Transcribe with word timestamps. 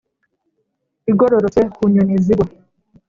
igororotse, 1.11 1.61
ku 1.75 1.81
nyoni 1.93 2.15
zigwa. 2.25 2.45